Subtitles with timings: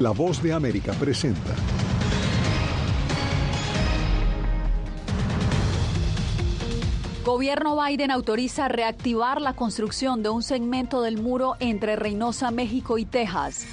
[0.00, 1.54] La voz de América presenta.
[7.24, 13.04] Gobierno Biden autoriza reactivar la construcción de un segmento del muro entre Reynosa, México y
[13.04, 13.66] Texas.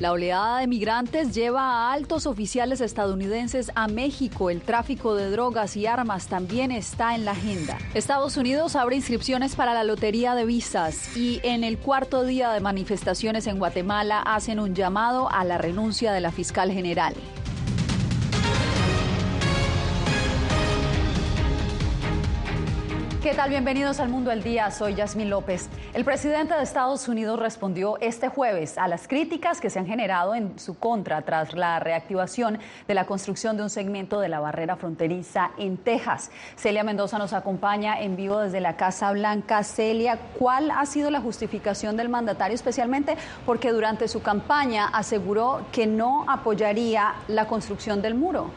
[0.00, 4.48] La oleada de migrantes lleva a altos oficiales estadounidenses a México.
[4.48, 7.76] El tráfico de drogas y armas también está en la agenda.
[7.92, 12.60] Estados Unidos abre inscripciones para la lotería de visas y en el cuarto día de
[12.60, 17.12] manifestaciones en Guatemala hacen un llamado a la renuncia de la fiscal general.
[23.30, 23.50] ¿Qué tal?
[23.50, 24.72] Bienvenidos al Mundo al Día.
[24.72, 25.68] Soy Yasmín López.
[25.94, 30.34] El presidente de Estados Unidos respondió este jueves a las críticas que se han generado
[30.34, 34.74] en su contra tras la reactivación de la construcción de un segmento de la barrera
[34.74, 36.32] fronteriza en Texas.
[36.56, 39.62] Celia Mendoza nos acompaña en vivo desde la Casa Blanca.
[39.62, 45.86] Celia, ¿cuál ha sido la justificación del mandatario especialmente porque durante su campaña aseguró que
[45.86, 48.50] no apoyaría la construcción del muro?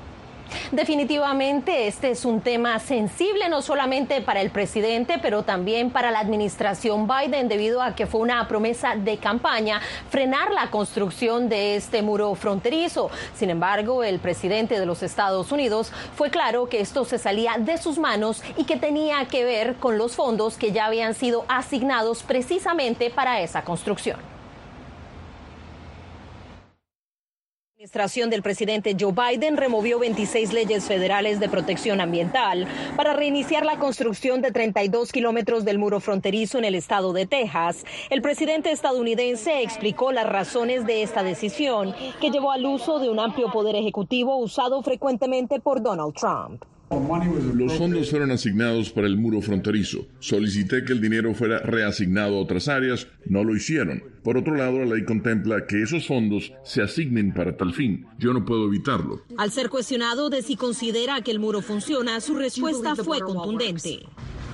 [0.72, 6.20] Definitivamente este es un tema sensible no solamente para el presidente, pero también para la
[6.20, 12.02] administración Biden debido a que fue una promesa de campaña frenar la construcción de este
[12.02, 13.10] muro fronterizo.
[13.36, 17.78] Sin embargo, el presidente de los Estados Unidos fue claro que esto se salía de
[17.78, 22.24] sus manos y que tenía que ver con los fondos que ya habían sido asignados
[22.24, 24.33] precisamente para esa construcción.
[27.84, 33.78] Administración del presidente Joe Biden removió 26 leyes federales de protección ambiental para reiniciar la
[33.78, 37.84] construcción de 32 kilómetros del muro fronterizo en el estado de Texas.
[38.10, 43.20] El presidente estadounidense explicó las razones de esta decisión, que llevó al uso de un
[43.20, 46.64] amplio poder ejecutivo usado frecuentemente por Donald Trump.
[46.90, 50.08] Los fondos fueron asignados para el muro fronterizo.
[50.20, 53.08] Solicité que el dinero fuera reasignado a otras áreas.
[53.26, 54.04] No lo hicieron.
[54.24, 58.06] Por otro lado, la ley contempla que esos fondos se asignen para tal fin.
[58.20, 59.24] Yo no puedo evitarlo.
[59.38, 64.00] Al ser cuestionado de si considera que el muro funciona, su respuesta fue contundente.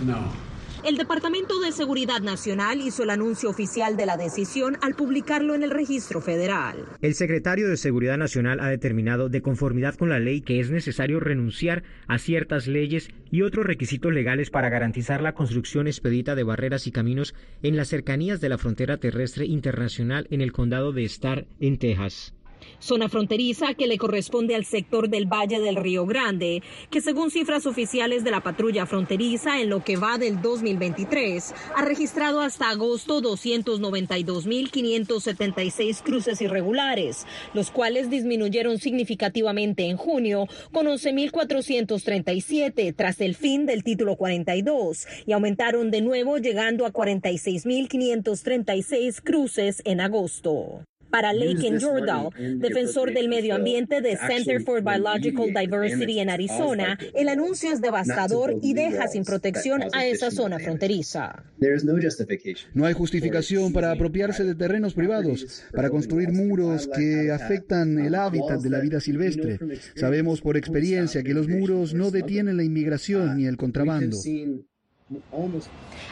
[0.06, 0.48] No.
[0.85, 5.63] El Departamento de Seguridad Nacional hizo el anuncio oficial de la decisión al publicarlo en
[5.63, 6.85] el registro federal.
[7.01, 11.19] El secretario de Seguridad Nacional ha determinado, de conformidad con la ley, que es necesario
[11.19, 16.88] renunciar a ciertas leyes y otros requisitos legales para garantizar la construcción expedita de barreras
[16.88, 21.45] y caminos en las cercanías de la frontera terrestre internacional en el condado de Starr,
[21.59, 22.34] en Texas
[22.79, 27.65] zona fronteriza que le corresponde al sector del Valle del Río Grande, que según cifras
[27.65, 33.21] oficiales de la patrulla fronteriza en lo que va del 2023, ha registrado hasta agosto
[33.21, 43.83] 292.576 cruces irregulares, los cuales disminuyeron significativamente en junio con 11.437 tras el fin del
[43.83, 50.83] título 42 y aumentaron de nuevo llegando a 46.536 cruces en agosto.
[51.11, 57.29] Para Laken Jordan, defensor del medio ambiente de Center for Biological Diversity en Arizona, el
[57.29, 61.43] anuncio es devastador y deja sin protección a esa zona fronteriza.
[62.73, 68.61] No hay justificación para apropiarse de terrenos privados, para construir muros que afectan el hábitat
[68.61, 69.59] de la vida silvestre.
[69.95, 74.17] Sabemos por experiencia que los muros no detienen la inmigración ni el contrabando.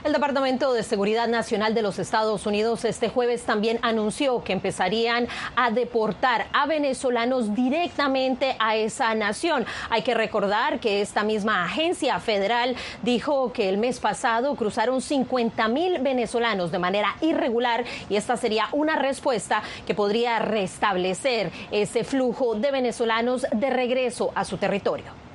[0.04, 5.28] El Departamento de Seguridad Nacional de los Estados Unidos este jueves también anunció que empezarían
[5.56, 9.68] a deportar a venezolanos directamente a esa nación.
[9.92, 15.68] Hay que recordar que esta misma agencia federal dijo que el mes pasado cruzaron 50
[15.68, 22.56] mil venezolanos de manera irregular y esta sería una respuesta que podría restablecer ese flujo
[22.56, 25.27] de venezolanos de regreso a su territorio.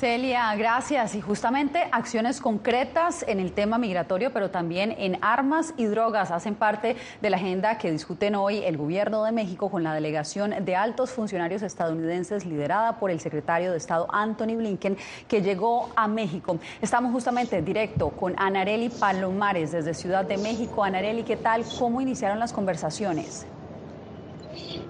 [0.00, 1.14] Celia, gracias.
[1.14, 6.54] Y justamente acciones concretas en el tema migratorio, pero también en armas y drogas hacen
[6.54, 10.74] parte de la agenda que discuten hoy el Gobierno de México con la delegación de
[10.74, 14.96] altos funcionarios estadounidenses liderada por el secretario de Estado Anthony Blinken,
[15.28, 16.58] que llegó a México.
[16.80, 20.82] Estamos justamente directo con Anareli Palomares desde Ciudad de México.
[20.82, 21.62] Anareli, ¿qué tal?
[21.78, 23.46] ¿Cómo iniciaron las conversaciones?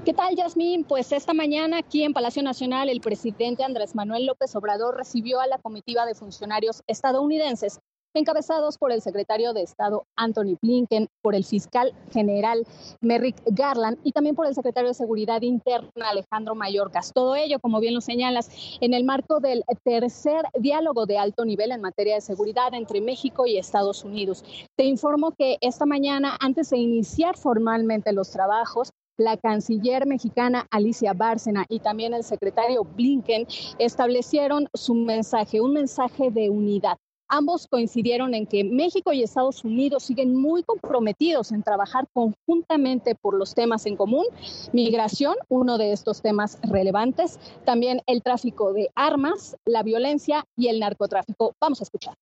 [0.04, 0.84] ¿Qué tal, Yasmín?
[0.84, 5.46] Pues esta mañana aquí en Palacio Nacional el presidente Andrés Manuel López Obrador recibió a
[5.46, 7.80] la comitiva de funcionarios estadounidenses
[8.14, 12.66] encabezados por el secretario de Estado Anthony Blinken, por el fiscal general
[13.00, 17.12] Merrick Garland y también por el secretario de Seguridad Interna Alejandro Mayorkas.
[17.12, 21.70] Todo ello, como bien lo señalas, en el marco del tercer diálogo de alto nivel
[21.70, 24.44] en materia de seguridad entre México y Estados Unidos.
[24.76, 28.90] Te informo que esta mañana, antes de iniciar formalmente los trabajos,
[29.20, 33.46] la canciller mexicana Alicia Bárcena y también el secretario Blinken
[33.78, 36.96] establecieron su mensaje, un mensaje de unidad.
[37.28, 43.34] Ambos coincidieron en que México y Estados Unidos siguen muy comprometidos en trabajar conjuntamente por
[43.34, 44.24] los temas en común.
[44.72, 47.38] Migración, uno de estos temas relevantes.
[47.64, 51.54] También el tráfico de armas, la violencia y el narcotráfico.
[51.60, 52.14] Vamos a escuchar.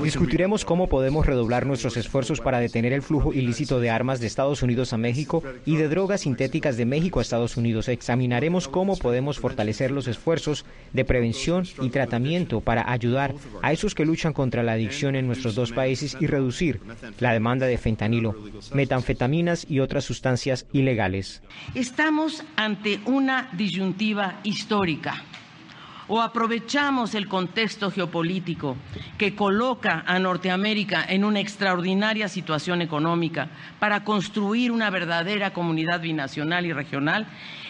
[0.00, 4.62] Discutiremos cómo podemos redoblar nuestros esfuerzos para detener el flujo ilícito de armas de Estados
[4.62, 7.88] Unidos a México y de drogas sintéticas de México a Estados Unidos.
[7.88, 14.04] Examinaremos cómo podemos fortalecer los esfuerzos de prevención y tratamiento para ayudar a esos que
[14.04, 16.80] luchan contra la adicción en nuestros dos países y reducir
[17.18, 18.34] la demanda de fentanilo,
[18.72, 21.42] metanfetaminas y otras sustancias ilegales.
[21.74, 25.24] Estamos ante una disyuntiva histórica
[26.14, 28.76] o aprovechamos el contexto geopolítico
[29.16, 33.48] que coloca a Norteamérica en una extraordinaria situación económica
[33.78, 37.26] para construir una verdadera comunidad binacional y regional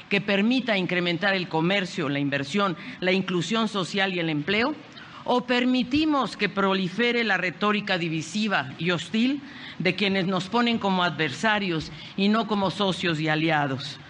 [0.08, 4.74] que permita incrementar el comercio, la inversión, la inclusión social y el empleo?
[5.22, 9.40] ¿O permitimos que prolifere la retórica divisiva y hostil
[9.78, 14.00] de quienes nos ponen como adversarios y no como socios y aliados?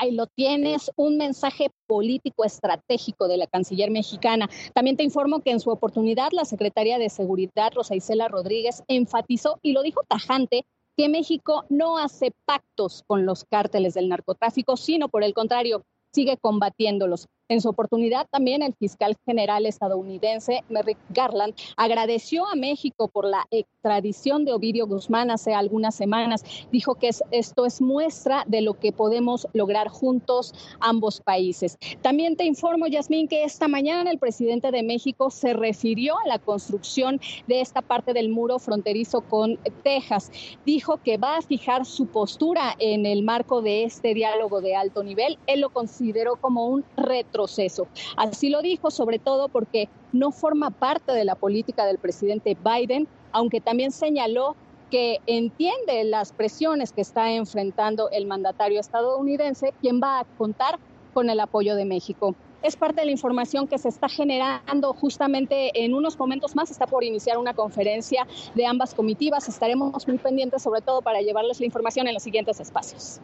[0.00, 4.48] Ahí lo tienes, un mensaje político estratégico de la canciller mexicana.
[4.72, 9.58] También te informo que en su oportunidad la secretaria de Seguridad, Rosa Isela Rodríguez, enfatizó
[9.60, 10.64] y lo dijo tajante
[10.96, 16.36] que México no hace pactos con los cárteles del narcotráfico, sino por el contrario, sigue
[16.36, 17.26] combatiéndolos.
[17.50, 23.46] En su oportunidad, también el fiscal general estadounidense Merrick Garland agradeció a México por la
[23.50, 26.44] extradición de Ovidio Guzmán hace algunas semanas.
[26.70, 31.78] Dijo que esto es muestra de lo que podemos lograr juntos ambos países.
[32.02, 36.38] También te informo, Yasmín, que esta mañana el presidente de México se refirió a la
[36.38, 40.30] construcción de esta parte del muro fronterizo con Texas.
[40.66, 45.02] Dijo que va a fijar su postura en el marco de este diálogo de alto
[45.02, 45.38] nivel.
[45.46, 47.86] Él lo consideró como un reto proceso.
[48.16, 53.06] Así lo dijo, sobre todo porque no forma parte de la política del presidente Biden,
[53.30, 54.56] aunque también señaló
[54.90, 60.80] que entiende las presiones que está enfrentando el mandatario estadounidense, quien va a contar
[61.14, 62.34] con el apoyo de México.
[62.62, 66.72] Es parte de la información que se está generando justamente en unos momentos más.
[66.72, 68.26] Está por iniciar una conferencia
[68.56, 69.48] de ambas comitivas.
[69.48, 73.20] Estaremos muy pendientes, sobre todo para llevarles la información en los siguientes espacios.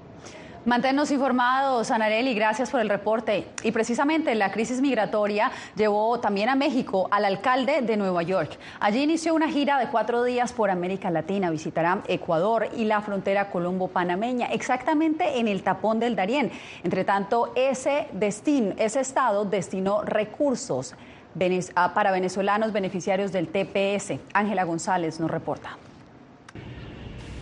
[0.67, 3.47] Manténnos informados, Anareli, gracias por el reporte.
[3.63, 8.59] Y precisamente la crisis migratoria llevó también a México al alcalde de Nueva York.
[8.81, 11.51] Allí inició una gira de cuatro días por América Latina.
[11.51, 16.51] Visitará Ecuador y la frontera colombo-panameña, exactamente en el tapón del Darién.
[16.83, 20.95] Entre tanto, ese, destino, ese estado destinó recursos
[21.95, 24.19] para venezolanos beneficiarios del TPS.
[24.33, 25.77] Ángela González nos reporta.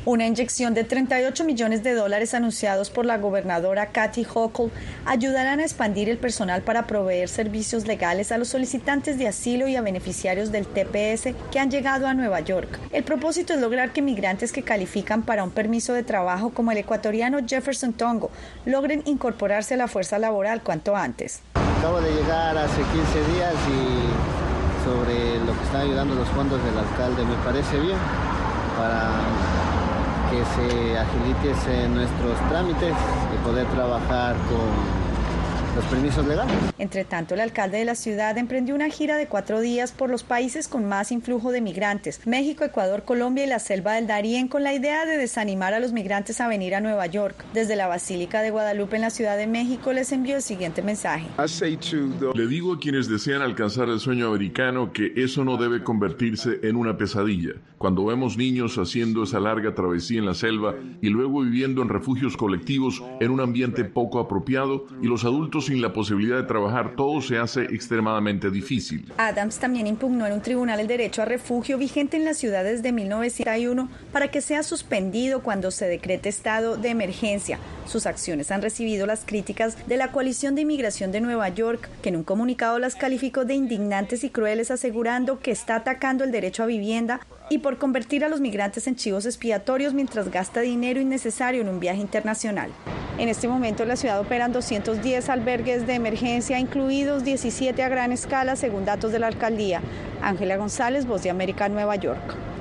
[0.04, 4.72] Una inyección de 38 millones de dólares anunciados por la gobernadora Kathy Hochul
[5.04, 9.76] ayudarán a expandir el personal para proveer servicios legales a los solicitantes de asilo y
[9.76, 12.80] a beneficiarios del TPS que han llegado a Nueva York.
[12.90, 16.78] El propósito es lograr que migrantes que califican para un permiso de trabajo como el
[16.78, 18.32] ecuatoriano Jefferson Tongo
[18.64, 21.42] logren incorporarse a la fuerza laboral cuanto antes.
[21.78, 26.76] Acabo de llegar hace 15 días y sobre lo que están ayudando los fondos del
[26.76, 27.98] alcalde me parece bien
[28.76, 29.51] para
[30.44, 30.98] se
[31.94, 32.94] nuestros trámites
[33.34, 35.01] y poder trabajar con
[35.74, 36.54] los permisos legales.
[36.78, 40.22] Entre tanto, el alcalde de la ciudad emprendió una gira de cuatro días por los
[40.22, 44.62] países con más influjo de migrantes, México, Ecuador, Colombia y la selva del Darién, con
[44.62, 47.44] la idea de desanimar a los migrantes a venir a Nueva York.
[47.54, 51.26] Desde la Basílica de Guadalupe en la Ciudad de México les envió el siguiente mensaje.
[52.34, 56.76] Le digo a quienes desean alcanzar el sueño americano que eso no debe convertirse en
[56.76, 57.52] una pesadilla.
[57.78, 62.36] Cuando vemos niños haciendo esa larga travesía en la selva y luego viviendo en refugios
[62.36, 67.20] colectivos en un ambiente poco apropiado y los adultos sin la posibilidad de trabajar, todo
[67.22, 69.10] se hace extremadamente difícil.
[69.16, 72.92] Adams también impugnó en un tribunal el derecho a refugio vigente en la ciudad desde
[72.92, 77.58] 1901 para que sea suspendido cuando se decrete estado de emergencia.
[77.86, 82.10] Sus acciones han recibido las críticas de la coalición de inmigración de Nueva York, que
[82.10, 86.62] en un comunicado las calificó de indignantes y crueles asegurando que está atacando el derecho
[86.62, 91.60] a vivienda y por convertir a los migrantes en chivos expiatorios mientras gasta dinero innecesario
[91.60, 92.70] en un viaje internacional.
[93.18, 98.10] En este momento en la ciudad operan 210 albergues de emergencia, incluidos 17 a gran
[98.10, 99.82] escala, según datos de la alcaldía.
[100.22, 102.51] Ángela González, Voz de América, Nueva York.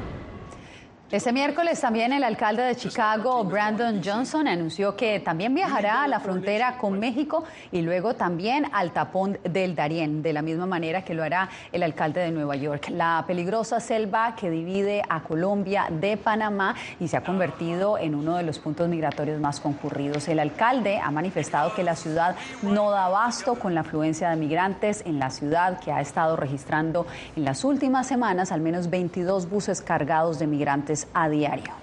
[1.12, 6.22] Este miércoles también el alcalde de Chicago, Brandon Johnson, anunció que también viajará a la
[6.22, 11.14] frontera con México y luego también al tapón del Darién, de la misma manera que
[11.14, 12.88] lo hará el alcalde de Nueva York.
[12.92, 18.38] La peligrosa selva que divide a Colombia de Panamá y se ha convertido en uno
[18.38, 20.30] de los puntos migratorios más concurridos.
[20.30, 25.04] El alcalde ha manifestado que la ciudad no da abasto con la afluencia de migrantes
[25.06, 29.82] en la ciudad, que ha estado registrando en las últimas semanas al menos 22 buses
[29.82, 31.74] cargados de migrantes a diario.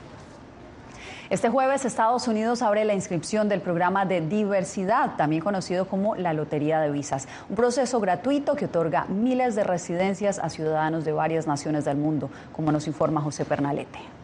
[1.30, 6.32] Este jueves Estados Unidos abre la inscripción del programa de diversidad, también conocido como la
[6.32, 11.46] Lotería de Visas, un proceso gratuito que otorga miles de residencias a ciudadanos de varias
[11.46, 14.17] naciones del mundo, como nos informa José Pernalete.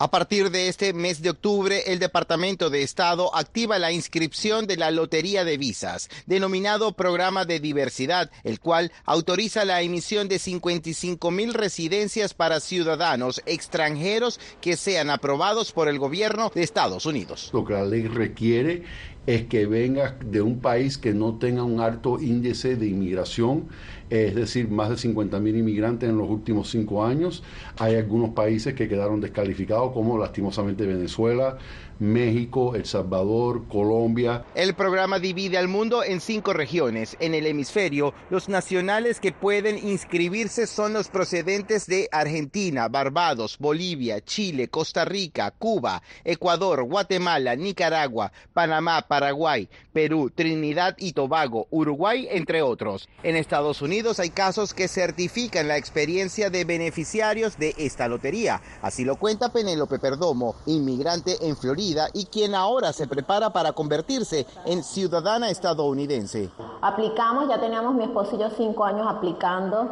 [0.00, 4.76] A partir de este mes de octubre, el Departamento de Estado activa la inscripción de
[4.76, 11.32] la Lotería de Visas, denominado Programa de Diversidad, el cual autoriza la emisión de 55
[11.32, 17.50] mil residencias para ciudadanos extranjeros que sean aprobados por el gobierno de Estados Unidos.
[17.52, 18.84] Lo que la ley requiere
[19.28, 23.66] es que venga de un país que no tenga un alto índice de inmigración,
[24.08, 27.42] es decir, más de 50 mil inmigrantes en los últimos cinco años.
[27.76, 31.58] Hay algunos países que quedaron descalificados, como lastimosamente Venezuela,
[31.98, 34.44] México, El Salvador, Colombia.
[34.54, 37.16] El programa divide al mundo en cinco regiones.
[37.18, 44.20] En el hemisferio, los nacionales que pueden inscribirse son los procedentes de Argentina, Barbados, Bolivia,
[44.24, 52.62] Chile, Costa Rica, Cuba, Ecuador, Guatemala, Nicaragua, Panamá, Paraguay, Perú, Trinidad y Tobago, Uruguay, entre
[52.62, 53.08] otros.
[53.24, 58.62] En Estados Unidos hay casos que certifican la experiencia de beneficiarios de esta lotería.
[58.82, 64.46] Así lo cuenta Penélope Perdomo, inmigrante en Florida y quien ahora se prepara para convertirse
[64.64, 66.50] en ciudadana estadounidense.
[66.80, 69.88] Aplicamos, ya teníamos mi esposo y yo cinco años aplicando,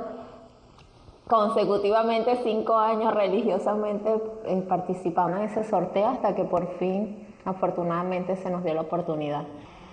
[1.28, 8.50] consecutivamente cinco años religiosamente eh, participando en ese sorteo hasta que por fin, afortunadamente, se
[8.50, 9.44] nos dio la oportunidad.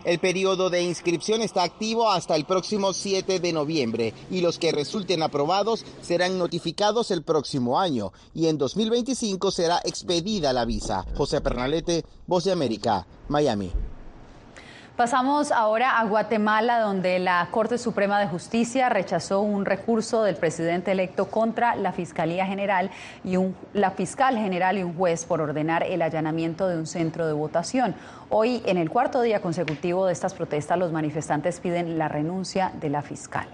[0.04, 4.74] El periodo de inscripción está activo hasta el próximo 7 de noviembre y los que
[4.74, 11.06] resulten aprobados serán notificados el próximo año y en 2025 será expedida la visa.
[11.16, 13.72] José Pernalete, Voz de América, Miami.
[14.96, 20.92] Pasamos ahora a Guatemala, donde la Corte Suprema de Justicia rechazó un recurso del presidente
[20.92, 22.92] electo contra la Fiscalía General
[23.24, 27.26] y un, la fiscal general y un juez por ordenar el allanamiento de un centro
[27.26, 27.96] de votación.
[28.30, 32.90] Hoy, en el cuarto día consecutivo de estas protestas, los manifestantes piden la renuncia de
[32.92, 33.48] la fiscal.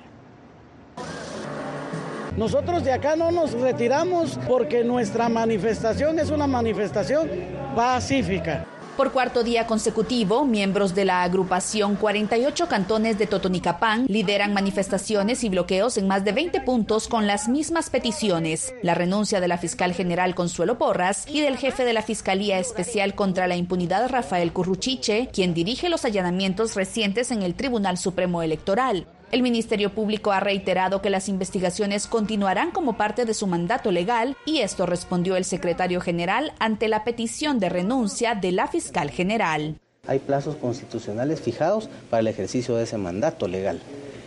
[2.36, 7.30] Nosotros de acá no nos retiramos porque nuestra manifestación es una manifestación
[7.78, 8.66] pacífica.
[8.98, 15.50] Por cuarto día consecutivo, miembros de la agrupación 48 cantones de Totonicapán lideran manifestaciones y
[15.50, 18.74] bloqueos en más de 20 puntos con las mismas peticiones.
[18.84, 23.16] La renuncia de la fiscal general Consuelo Porras y del jefe de la Fiscalía Especial
[23.16, 29.08] contra la Impunidad Rafael Curruchiche, quien dirige los allanamientos recientes en el Tribunal Supremo Electoral.
[29.32, 34.36] El Ministerio Público ha reiterado que las investigaciones continuarán como parte de su mandato legal
[34.44, 39.76] y esto respondió el secretario general ante la petición de renuncia de la fiscal general.
[40.08, 43.80] Hay plazos constitucionales fijados para el ejercicio de ese mandato legal.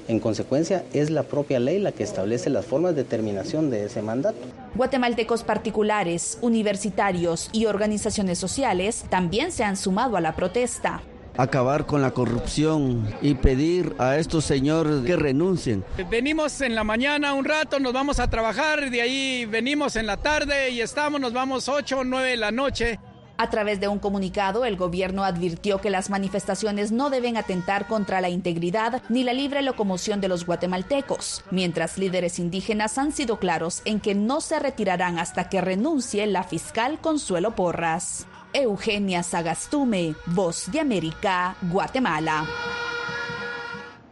[0.06, 4.02] En consecuencia, es la propia ley la que establece las formas de terminación de ese
[4.02, 4.38] mandato.
[4.76, 11.02] Guatemaltecos particulares, universitarios y organizaciones sociales también se han sumado a la protesta
[11.36, 15.84] acabar con la corrupción y pedir a estos señores que renuncien.
[16.10, 20.16] Venimos en la mañana un rato, nos vamos a trabajar, de ahí venimos en la
[20.16, 22.98] tarde y estamos, nos vamos 8 o 9 de la noche.
[23.38, 28.20] A través de un comunicado, el gobierno advirtió que las manifestaciones no deben atentar contra
[28.20, 33.82] la integridad ni la libre locomoción de los guatemaltecos, mientras líderes indígenas han sido claros
[33.84, 38.26] en que no se retirarán hasta que renuncie la fiscal Consuelo Porras.
[38.54, 42.44] Eugenia Sagastume, Voz de América, Guatemala.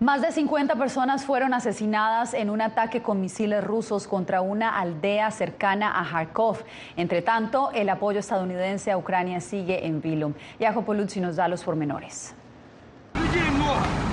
[0.00, 5.30] Más de 50 personas fueron asesinadas en un ataque con misiles rusos contra una aldea
[5.30, 6.64] cercana a Kharkov.
[6.97, 10.32] Entre tanto, el apoyo estadounidense a Ucrania sigue en vilo.
[10.59, 12.35] Yajo Poluzzi nos da los pormenores.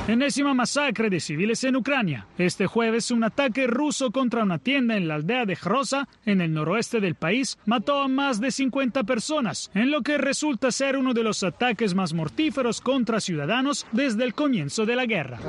[0.07, 2.27] Enésima masacre de civiles en Ucrania.
[2.37, 6.53] Este jueves un ataque ruso contra una tienda en la aldea de Hrosa, en el
[6.53, 11.13] noroeste del país, mató a más de 50 personas, en lo que resulta ser uno
[11.13, 15.39] de los ataques más mortíferos contra ciudadanos desde el comienzo de la guerra.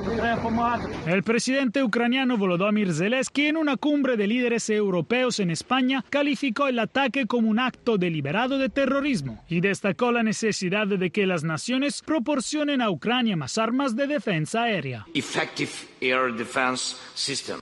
[1.06, 6.80] El presidente ucraniano Volodymyr Zelensky en una cumbre de líderes europeos en España calificó el
[6.80, 12.02] ataque como un acto deliberado de terrorismo y destacó la necesidad de que las naciones
[12.04, 15.06] proporcionen a Ucrania más armas sistemas de defensa aérea.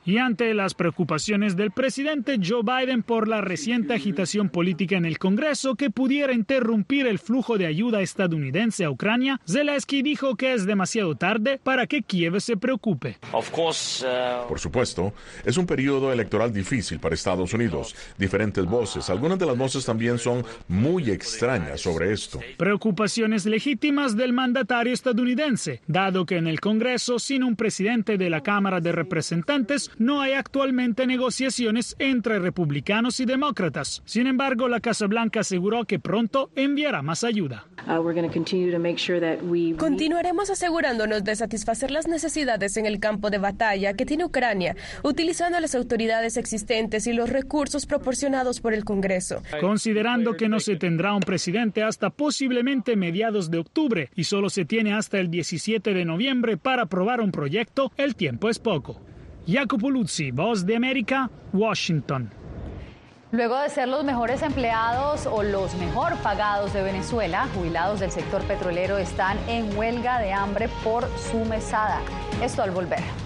[0.05, 5.19] Y ante las preocupaciones del presidente Joe Biden por la reciente agitación política en el
[5.19, 10.67] Congreso que pudiera interrumpir el flujo de ayuda estadounidense a Ucrania, Zelensky dijo que es
[10.67, 13.19] demasiado tarde para que Kiev se preocupe.
[13.33, 15.15] Uh, por supuesto,
[15.45, 17.95] es un periodo electoral difícil para Estados Unidos.
[18.19, 22.41] Diferentes voces, algunas de las voces también son muy extrañas sobre esto.
[22.59, 28.43] Preocupaciones legítimas del mandatario estadounidense, dado que en el Congreso, sin un presidente de la
[28.43, 34.03] Cámara de Representantes, no hay actualmente negociaciones entre republicanos y demócratas.
[34.07, 37.67] Sin embargo, la Casa Blanca aseguró que pronto enviará más ayuda.
[37.87, 44.77] Uh, Continuaremos asegurándonos de satisfacer las necesidades en el campo de batalla que tiene Ucrania,
[45.03, 49.43] utilizando las autoridades existentes y los recursos proporcionados por el Congreso.
[49.61, 54.65] Considerando que no se tendrá un presidente hasta posiblemente mediados de octubre y solo se
[54.65, 59.01] tiene hasta el 17 de noviembre para aprobar un proyecto, el tiempo es poco.
[59.47, 62.31] Jacopo Luzzi, Voz de América, Washington.
[63.33, 68.43] Luego de ser los mejores empleados o los mejor pagados de Venezuela, jubilados del sector
[68.45, 72.01] petrolero están en huelga de hambre por su mesada.
[72.43, 73.26] Esto al volver.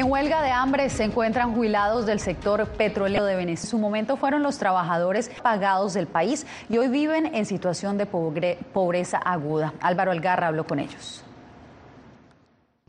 [0.00, 3.50] En huelga de hambre se encuentran jubilados del sector petrolero de Venezuela.
[3.50, 8.06] En su momento fueron los trabajadores pagados del país y hoy viven en situación de
[8.06, 9.74] pobreza aguda.
[9.82, 11.22] Álvaro Algarra habló con ellos.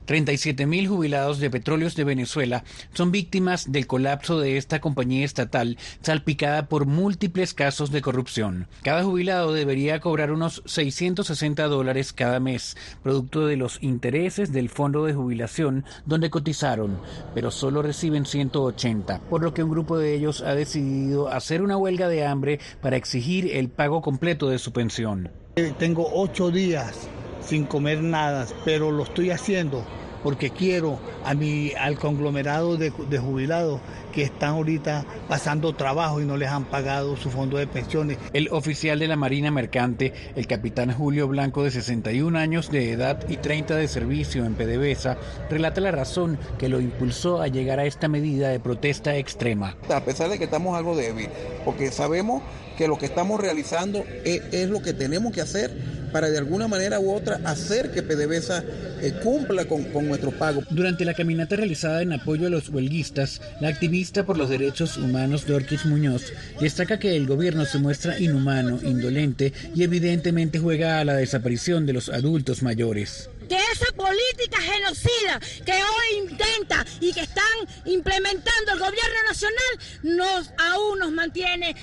[0.06, 5.78] 37 mil jubilados de petróleos de Venezuela son víctimas del colapso de esta compañía estatal
[6.02, 8.68] salpicada por múltiples casos de corrupción.
[8.84, 15.06] Cada jubilado debería cobrar unos 660 dólares cada mes, producto de los intereses del fondo
[15.06, 17.00] de jubilación donde cotizaron,
[17.34, 21.78] pero solo reciben 180, por lo que un grupo de ellos ha decidido hacer una
[21.78, 25.30] huelga de hambre para exigir el pago completo de su pensión.
[25.78, 27.10] Tengo ocho días
[27.44, 29.86] sin comer nada, pero lo estoy haciendo
[30.24, 36.26] porque quiero a mi, al conglomerado de, de, jubilados que están ahorita pasando trabajo y
[36.26, 38.18] no les han pagado su fondo de pensiones.
[38.34, 43.28] El oficial de la Marina Mercante, el capitán Julio Blanco, de 61 años de edad
[43.30, 45.18] y 30 de servicio en PDVSA,
[45.50, 49.76] relata la razón que lo impulsó a llegar a esta medida de protesta extrema.
[49.90, 51.30] A pesar de que estamos algo débil,
[51.66, 52.44] porque sabemos
[52.78, 56.68] que lo que estamos realizando es, es lo que tenemos que hacer para de alguna
[56.68, 58.64] manera u otra hacer que PDVSA
[59.02, 60.64] eh, cumpla con, con, nuestro pago.
[60.70, 65.48] Durante la caminata realizada en apoyo a los huelguistas, la activista por los derechos humanos
[65.48, 71.16] Dorquis Muñoz destaca que el gobierno se muestra inhumano, indolente y evidentemente juega a la
[71.16, 77.44] desaparición de los adultos mayores que esa política genocida que hoy intenta y que están
[77.84, 81.76] implementando el gobierno nacional nos aún nos mantiene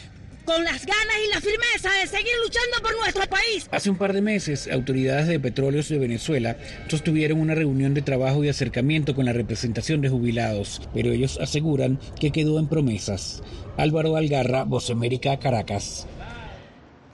[0.49, 3.69] con las ganas y la firmeza de seguir luchando por nuestro país.
[3.71, 6.57] Hace un par de meses, autoridades de petróleos de Venezuela
[6.89, 12.01] sostuvieron una reunión de trabajo y acercamiento con la representación de jubilados, pero ellos aseguran
[12.19, 13.43] que quedó en promesas.
[13.77, 16.07] Álvaro Algarra, Voz América, Caracas.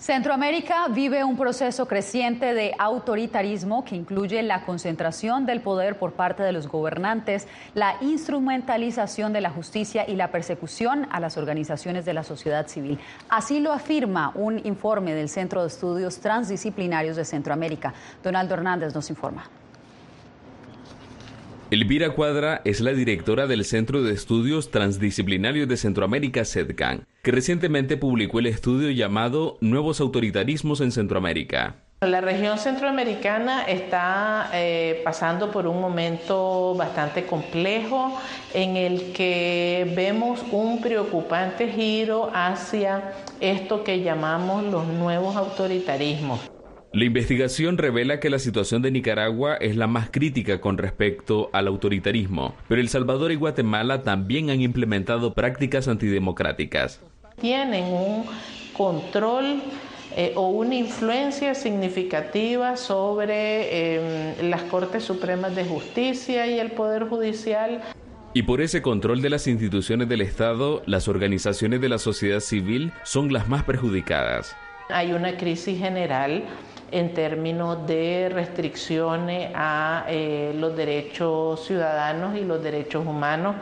[0.04, 6.42] Centroamérica vive un proceso creciente de autoritarismo que incluye la concentración del poder por parte
[6.42, 12.12] de los gobernantes, la instrumentalización de la justicia y la persecución a las organizaciones de
[12.12, 12.98] la sociedad civil.
[13.30, 17.94] Así lo afirma un informe del Centro de Estudios Transdisciplinarios de Centroamérica.
[18.22, 19.48] Donaldo Hernández nos informa.
[21.70, 27.96] Elvira Cuadra es la directora del Centro de Estudios Transdisciplinarios de Centroamérica, CEDCAN, que recientemente
[27.96, 31.76] publicó el estudio llamado Nuevos Autoritarismos en Centroamérica.
[32.02, 38.20] La región centroamericana está eh, pasando por un momento bastante complejo
[38.52, 46.40] en el que vemos un preocupante giro hacia esto que llamamos los nuevos autoritarismos.
[46.94, 51.66] La investigación revela que la situación de Nicaragua es la más crítica con respecto al
[51.66, 57.00] autoritarismo, pero El Salvador y Guatemala también han implementado prácticas antidemocráticas.
[57.40, 58.26] Tienen un
[58.74, 59.60] control
[60.16, 67.08] eh, o una influencia significativa sobre em, las Cortes Supremas de Justicia y el Poder
[67.08, 67.82] Judicial.
[68.34, 72.92] Y por ese control de las instituciones del Estado, las organizaciones de la sociedad civil
[73.02, 74.54] son las más perjudicadas.
[74.88, 76.44] Hay una crisis general
[76.90, 83.56] en términos de restricciones a eh, los derechos ciudadanos y los derechos humanos.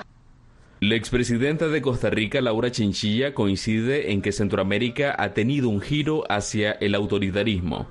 [0.81, 6.25] La expresidenta de Costa Rica, Laura Chinchilla, coincide en que Centroamérica ha tenido un giro
[6.29, 7.89] hacia el autoritarismo.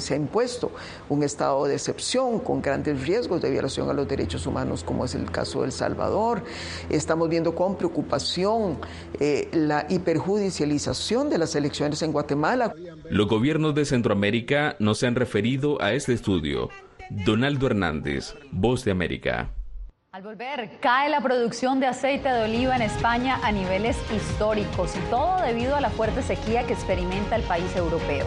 [0.00, 0.72] Se ha impuesto
[1.08, 5.14] un estado de excepción con grandes riesgos de violación a los derechos humanos, como es
[5.14, 6.42] el caso de El Salvador.
[6.88, 8.78] Estamos viendo con preocupación
[9.18, 12.74] eh, la hiperjudicialización de las elecciones en Guatemala.
[13.08, 16.68] Los gobiernos de Centroamérica no se han referido a este estudio.
[17.10, 19.50] Donaldo Hernández, Voz de América.
[20.12, 25.10] Al volver, cae la producción de aceite de oliva en España a niveles históricos y
[25.10, 28.26] todo debido a la fuerte sequía que experimenta el país europeo.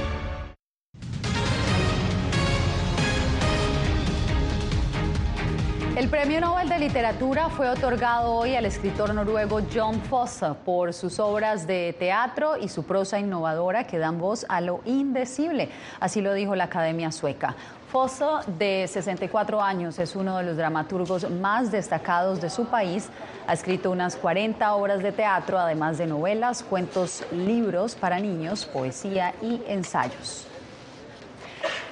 [6.01, 11.19] El Premio Nobel de Literatura fue otorgado hoy al escritor noruego John Fosse por sus
[11.19, 15.69] obras de teatro y su prosa innovadora que dan voz a lo indecible.
[15.99, 17.55] Así lo dijo la Academia Sueca.
[17.91, 23.09] Fosso, de 64 años, es uno de los dramaturgos más destacados de su país.
[23.45, 29.35] Ha escrito unas 40 obras de teatro, además de novelas, cuentos, libros para niños, poesía
[29.39, 30.50] y ensayos.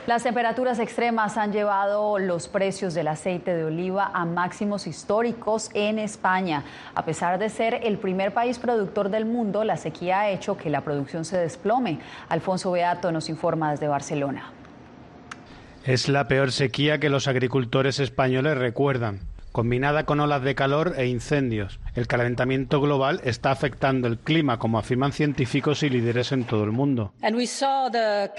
[0.10, 6.00] Las temperaturas extremas han llevado los precios del aceite de oliva a máximos históricos en
[6.00, 6.64] España.
[6.96, 10.72] A pesar de ser el primer país productor del mundo, la sequía ha hecho que
[10.72, 12.00] la producción se desplome.
[12.28, 14.52] Alfonso Beato nos informa desde Barcelona.
[15.86, 21.08] Es la peor sequía que los agricultores españoles recuerdan combinada con olas de calor e
[21.08, 21.80] incendios.
[21.96, 26.72] El calentamiento global está afectando el clima, como afirman científicos y líderes en todo el
[26.72, 27.14] mundo.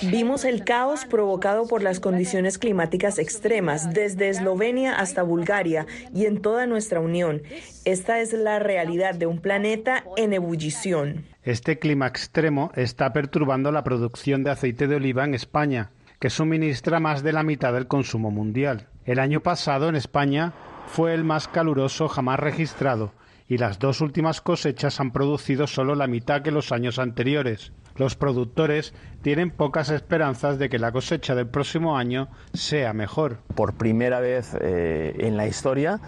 [0.03, 6.40] Vimos el caos provocado por las condiciones climáticas extremas, desde Eslovenia hasta Bulgaria y en
[6.40, 7.42] toda nuestra Unión.
[7.85, 11.25] Esta es la realidad de un planeta en ebullición.
[11.42, 17.01] Este clima extremo está perturbando la producción de aceite de oliva en España, que suministra
[17.01, 18.87] más de la mitad del consumo mundial.
[19.07, 20.53] El año pasado en España
[20.92, 23.12] fue el más caluroso jamás registrado
[23.46, 27.72] y las dos últimas cosechas han producido solo la mitad que los años anteriores.
[27.94, 33.38] Los productores tienen pocas esperanzas de que la cosecha del próximo año sea mejor.
[33.55, 36.00] Por primera vez eh, en la historia,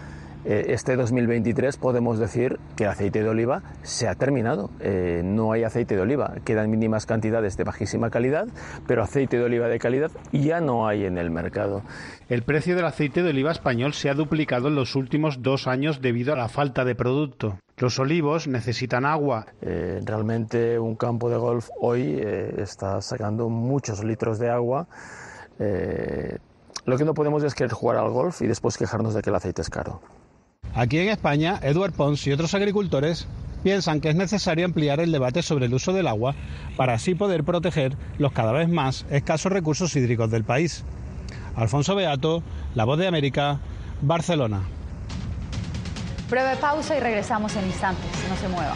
[0.45, 4.69] este 2023 podemos decir que el aceite de oliva se ha terminado.
[4.81, 8.47] Eh, no hay aceite de oliva, quedan mínimas cantidades de bajísima calidad,
[8.85, 11.83] pero aceite de oliva de calidad ya no hay en el mercado.
[12.27, 16.01] El precio del aceite de oliva español se ha duplicado en los últimos dos años
[16.01, 17.57] debido a la falta de producto.
[17.77, 19.45] Los olivos necesitan agua.
[19.61, 22.21] Eh, realmente un campo de golf hoy
[22.57, 24.87] está sacando muchos litros de agua.
[26.85, 29.35] lo que no podemos es querer jugar al golf y después quejarnos de que el
[29.37, 30.01] aceite es caro.
[30.75, 33.27] Aquí en España, Eduard Pons y otros agricultores
[33.63, 36.35] piensan que es necesario ampliar el debate sobre el uso del agua
[36.75, 40.83] para así poder proteger los cada vez más escasos recursos hídricos del país.
[41.55, 43.59] Alfonso Beato, La Voz de América,
[44.01, 44.61] Barcelona.
[46.29, 48.09] Breve pausa y regresamos en instantes.
[48.27, 48.75] No se mueva.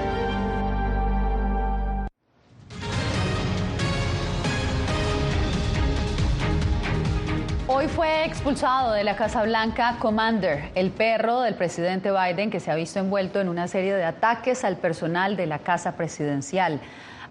[8.01, 12.75] Fue expulsado de la Casa Blanca Commander, el perro del presidente Biden que se ha
[12.75, 16.79] visto envuelto en una serie de ataques al personal de la Casa Presidencial.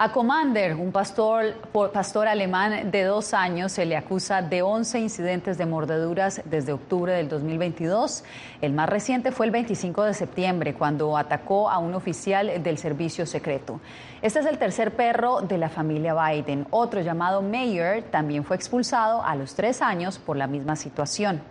[0.02, 1.56] A Commander, un pastor,
[1.92, 7.12] pastor alemán de dos años, se le acusa de 11 incidentes de mordeduras desde octubre
[7.12, 8.24] del 2022.
[8.62, 13.26] El más reciente fue el 25 de septiembre, cuando atacó a un oficial del servicio
[13.26, 13.78] secreto.
[14.22, 16.66] Este es el tercer perro de la familia Biden.
[16.70, 21.42] Otro llamado Mayer también fue expulsado a los tres años por la misma situación.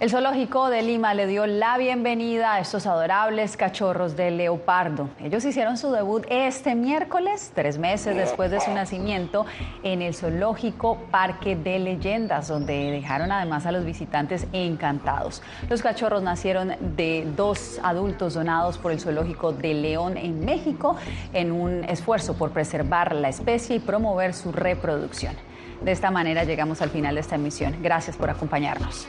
[0.00, 5.10] El zoológico de Lima le dio la bienvenida a estos adorables cachorros de leopardo.
[5.18, 9.44] Ellos hicieron su debut este miércoles, tres meses después de su nacimiento,
[9.82, 15.42] en el zoológico Parque de Leyendas, donde dejaron además a los visitantes encantados.
[15.68, 20.94] Los cachorros nacieron de dos adultos donados por el zoológico de León en México
[21.32, 25.34] en un esfuerzo por preservar la especie y promover su reproducción.
[25.82, 27.74] De esta manera llegamos al final de esta emisión.
[27.82, 29.08] Gracias por acompañarnos.